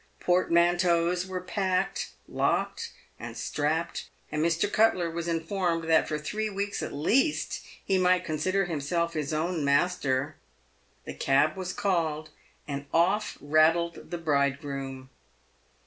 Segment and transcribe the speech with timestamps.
[0.19, 4.65] Portmanteaus were packed, locked, and strapped, and Mr.
[4.71, 9.63] Cutler w^as informed that for three weeks at least he might consider himself his own
[9.63, 10.37] master.
[11.05, 12.31] The cab was called,
[12.67, 15.11] and off rattled the bridegroom.